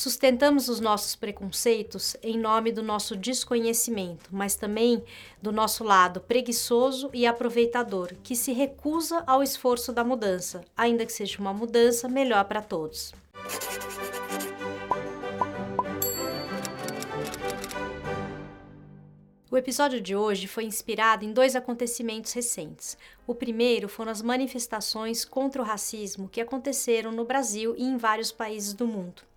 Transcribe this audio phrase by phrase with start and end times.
[0.00, 5.04] Sustentamos os nossos preconceitos em nome do nosso desconhecimento, mas também
[5.42, 11.12] do nosso lado preguiçoso e aproveitador, que se recusa ao esforço da mudança, ainda que
[11.12, 13.12] seja uma mudança melhor para todos.
[19.50, 22.96] O episódio de hoje foi inspirado em dois acontecimentos recentes.
[23.26, 28.32] O primeiro foram as manifestações contra o racismo que aconteceram no Brasil e em vários
[28.32, 29.28] países do mundo.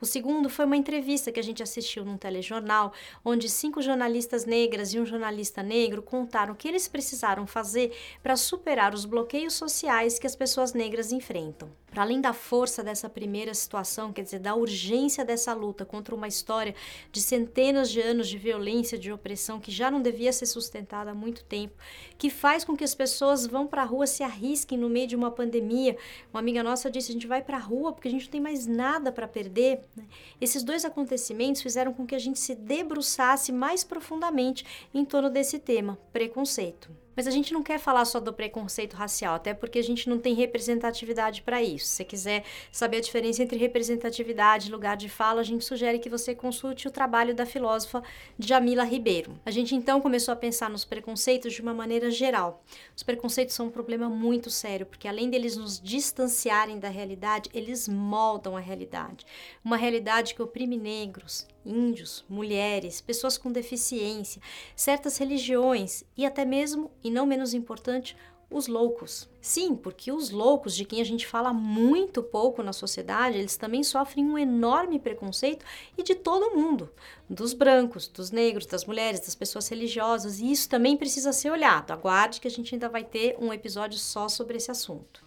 [0.00, 2.92] O segundo foi uma entrevista que a gente assistiu num telejornal,
[3.24, 8.36] onde cinco jornalistas negras e um jornalista negro contaram o que eles precisaram fazer para
[8.36, 11.70] superar os bloqueios sociais que as pessoas negras enfrentam.
[11.96, 16.28] Para além da força dessa primeira situação, quer dizer, da urgência dessa luta contra uma
[16.28, 16.74] história
[17.10, 21.14] de centenas de anos de violência, de opressão que já não devia ser sustentada há
[21.14, 21.74] muito tempo,
[22.18, 25.16] que faz com que as pessoas vão para a rua, se arrisquem no meio de
[25.16, 25.96] uma pandemia.
[26.34, 28.42] Uma amiga nossa disse: a gente vai para a rua porque a gente não tem
[28.42, 29.80] mais nada para perder.
[29.96, 30.04] Né?
[30.38, 35.58] Esses dois acontecimentos fizeram com que a gente se debruçasse mais profundamente em torno desse
[35.58, 37.05] tema, preconceito.
[37.16, 40.18] Mas a gente não quer falar só do preconceito racial, até porque a gente não
[40.18, 41.86] tem representatividade para isso.
[41.86, 45.98] Se você quiser saber a diferença entre representatividade e lugar de fala, a gente sugere
[45.98, 48.02] que você consulte o trabalho da filósofa
[48.38, 49.40] Jamila Ribeiro.
[49.46, 52.62] A gente então começou a pensar nos preconceitos de uma maneira geral.
[52.94, 57.88] Os preconceitos são um problema muito sério, porque além deles nos distanciarem da realidade, eles
[57.88, 59.24] moldam a realidade.
[59.64, 64.40] Uma realidade que oprime negros, índios, mulheres, pessoas com deficiência,
[64.74, 68.16] certas religiões e até mesmo, e não menos importante,
[68.50, 69.28] os loucos.
[69.40, 73.82] Sim, porque os loucos, de quem a gente fala muito pouco na sociedade, eles também
[73.82, 75.64] sofrem um enorme preconceito
[75.96, 76.90] e de todo mundo,
[77.28, 81.90] dos brancos, dos negros, das mulheres, das pessoas religiosas, e isso também precisa ser olhado.
[81.90, 85.25] Aguarde que a gente ainda vai ter um episódio só sobre esse assunto.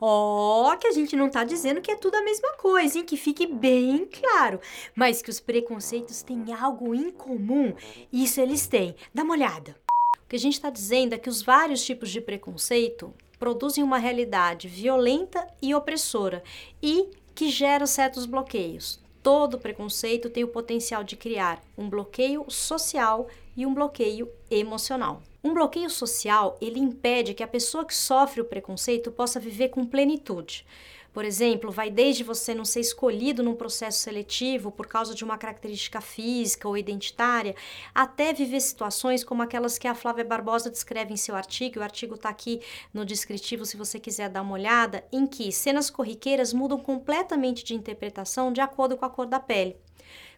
[0.00, 3.04] Ó, oh, que a gente não tá dizendo que é tudo a mesma coisa, hein?
[3.04, 4.60] Que fique bem claro.
[4.94, 7.74] Mas que os preconceitos têm algo em comum,
[8.12, 8.94] isso eles têm.
[9.12, 9.76] Dá uma olhada.
[10.24, 13.98] O que a gente está dizendo é que os vários tipos de preconceito produzem uma
[13.98, 16.42] realidade violenta e opressora
[16.82, 19.00] e que gera certos bloqueios.
[19.22, 25.22] Todo preconceito tem o potencial de criar um bloqueio social e um bloqueio emocional.
[25.44, 29.84] Um bloqueio social, ele impede que a pessoa que sofre o preconceito possa viver com
[29.84, 30.64] plenitude.
[31.12, 35.36] Por exemplo, vai desde você não ser escolhido num processo seletivo por causa de uma
[35.36, 37.54] característica física ou identitária,
[37.94, 42.14] até viver situações como aquelas que a Flávia Barbosa descreve em seu artigo, o artigo
[42.14, 42.62] está aqui
[42.92, 47.74] no descritivo se você quiser dar uma olhada, em que cenas corriqueiras mudam completamente de
[47.74, 49.76] interpretação de acordo com a cor da pele.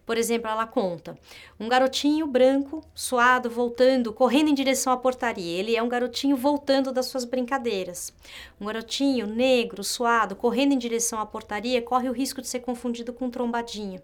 [0.07, 1.19] Por exemplo, ela conta:
[1.59, 5.59] um garotinho branco, suado, voltando, correndo em direção à portaria.
[5.59, 8.13] Ele é um garotinho voltando das suas brincadeiras.
[8.59, 13.11] Um garotinho negro, suado, correndo em direção à portaria, corre o risco de ser confundido
[13.11, 14.01] com um trombadinho.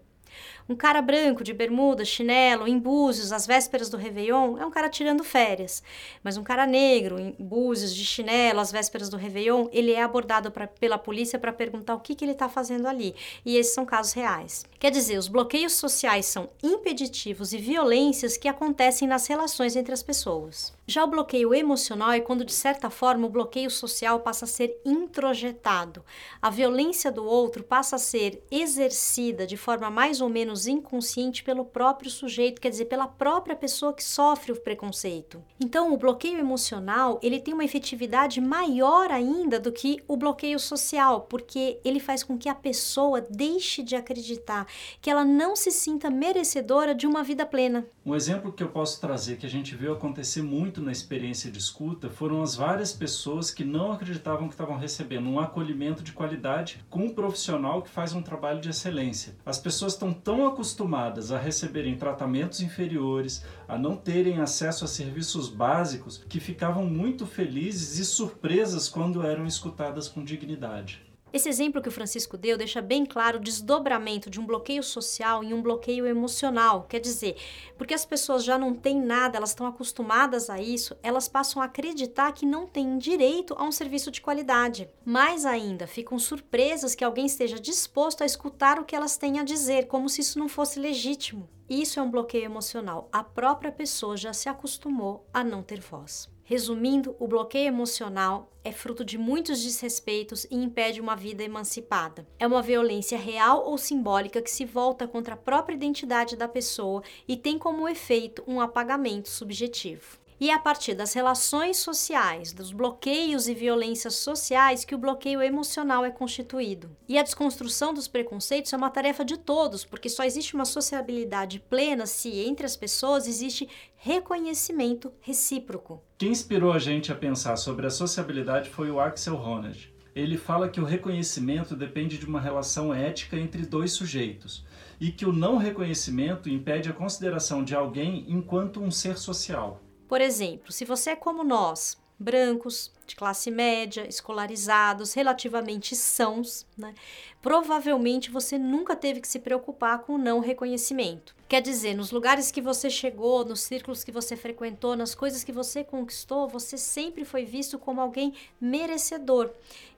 [0.68, 4.88] Um cara branco de bermuda, chinelo, em búzios, às vésperas do Réveillon, é um cara
[4.88, 5.82] tirando férias.
[6.22, 10.50] Mas um cara negro, em búzios, de chinelo, às vésperas do Réveillon, ele é abordado
[10.50, 13.14] pra, pela polícia para perguntar o que, que ele está fazendo ali.
[13.44, 14.64] E esses são casos reais.
[14.78, 20.02] Quer dizer, os bloqueios sociais são impeditivos e violências que acontecem nas relações entre as
[20.02, 20.72] pessoas.
[20.86, 24.78] Já o bloqueio emocional é quando, de certa forma, o bloqueio social passa a ser
[24.84, 26.04] introjetado.
[26.42, 31.64] A violência do outro passa a ser exercida de forma mais ou menos inconsciente pelo
[31.64, 35.42] próprio sujeito, quer dizer, pela própria pessoa que sofre o preconceito.
[35.58, 41.22] Então, o bloqueio emocional, ele tem uma efetividade maior ainda do que o bloqueio social,
[41.22, 44.66] porque ele faz com que a pessoa deixe de acreditar
[45.00, 47.86] que ela não se sinta merecedora de uma vida plena.
[48.04, 51.52] Um exemplo que eu posso trazer que a gente viu acontecer muito muito na experiência
[51.52, 56.10] de escuta foram as várias pessoas que não acreditavam que estavam recebendo um acolhimento de
[56.10, 59.36] qualidade com um profissional que faz um trabalho de excelência.
[59.46, 65.48] As pessoas estão tão acostumadas a receberem tratamentos inferiores, a não terem acesso a serviços
[65.48, 71.13] básicos, que ficavam muito felizes e surpresas quando eram escutadas com dignidade.
[71.34, 75.42] Esse exemplo que o Francisco deu deixa bem claro o desdobramento de um bloqueio social
[75.42, 76.86] em um bloqueio emocional.
[76.88, 77.34] Quer dizer,
[77.76, 81.64] porque as pessoas já não têm nada, elas estão acostumadas a isso, elas passam a
[81.64, 84.88] acreditar que não têm direito a um serviço de qualidade.
[85.04, 89.42] Mais ainda, ficam surpresas que alguém esteja disposto a escutar o que elas têm a
[89.42, 91.50] dizer, como se isso não fosse legítimo.
[91.68, 93.08] Isso é um bloqueio emocional.
[93.10, 96.32] A própria pessoa já se acostumou a não ter voz.
[96.46, 102.26] Resumindo, o bloqueio emocional é fruto de muitos desrespeitos e impede uma vida emancipada.
[102.38, 107.02] É uma violência real ou simbólica que se volta contra a própria identidade da pessoa
[107.26, 110.23] e tem como efeito um apagamento subjetivo.
[110.44, 115.40] E é a partir das relações sociais, dos bloqueios e violências sociais que o bloqueio
[115.40, 116.94] emocional é constituído.
[117.08, 121.60] E a desconstrução dos preconceitos é uma tarefa de todos, porque só existe uma sociabilidade
[121.60, 126.02] plena se entre as pessoas existe reconhecimento recíproco.
[126.18, 129.94] Quem inspirou a gente a pensar sobre a sociabilidade foi o Axel Honneth.
[130.14, 134.62] Ele fala que o reconhecimento depende de uma relação ética entre dois sujeitos
[135.00, 139.80] e que o não reconhecimento impede a consideração de alguém enquanto um ser social.
[140.08, 146.94] Por exemplo, se você é como nós, brancos, de classe média, escolarizados, relativamente sãos, né?
[147.42, 151.34] provavelmente você nunca teve que se preocupar com o não reconhecimento.
[151.46, 155.52] Quer dizer, nos lugares que você chegou, nos círculos que você frequentou, nas coisas que
[155.52, 159.50] você conquistou, você sempre foi visto como alguém merecedor.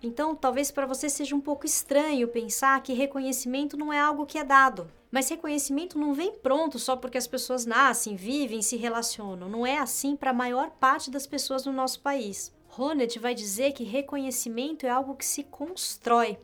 [0.02, 4.38] Então, talvez para você seja um pouco estranho pensar que reconhecimento não é algo que
[4.38, 4.90] é dado.
[5.10, 9.48] Mas reconhecimento não vem pronto só porque as pessoas nascem, vivem, se relacionam.
[9.48, 12.52] Não é assim para a maior parte das pessoas no nosso país.
[12.78, 16.38] Honneth vai dizer que reconhecimento é algo que se constrói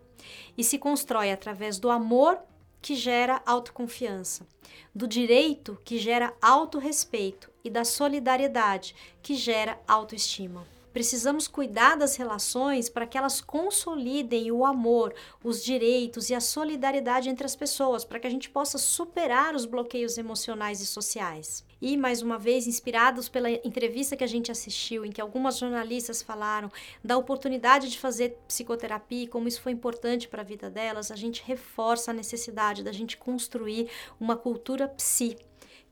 [0.57, 2.39] e se constrói através do amor
[2.81, 4.47] que gera autoconfiança,
[4.95, 10.67] do direito que gera autorrespeito e da solidariedade que gera autoestima.
[10.93, 17.29] Precisamos cuidar das relações para que elas consolidem o amor, os direitos e a solidariedade
[17.29, 21.65] entre as pessoas, para que a gente possa superar os bloqueios emocionais e sociais.
[21.81, 26.23] E, mais uma vez, inspirados pela entrevista que a gente assistiu, em que algumas jornalistas
[26.23, 26.71] falaram
[27.03, 31.17] da oportunidade de fazer psicoterapia e como isso foi importante para a vida delas, a
[31.17, 33.89] gente reforça a necessidade da gente construir
[34.21, 35.37] uma cultura psi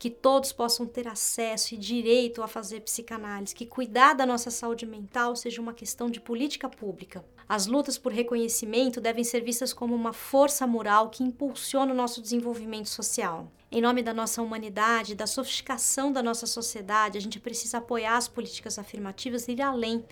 [0.00, 4.86] que todos possam ter acesso e direito a fazer psicanálise, que cuidar da nossa saúde
[4.86, 7.22] mental seja uma questão de política pública.
[7.46, 12.22] As lutas por reconhecimento devem ser vistas como uma força moral que impulsiona o nosso
[12.22, 13.52] desenvolvimento social.
[13.72, 18.26] Em nome da nossa humanidade, da sofisticação da nossa sociedade, a gente precisa apoiar as
[18.26, 20.04] políticas afirmativas e ir além.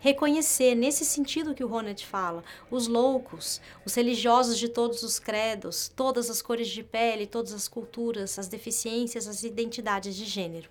[0.00, 5.90] Reconhecer, nesse sentido que o Ronald fala, os loucos, os religiosos de todos os credos,
[5.96, 10.68] todas as cores de pele, todas as culturas, as deficiências, as identidades de gênero.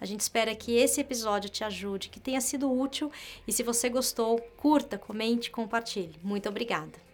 [0.00, 3.12] A gente espera que esse episódio te ajude, que tenha sido útil
[3.46, 6.18] e se você gostou, curta, comente, compartilhe.
[6.22, 7.09] Muito obrigada.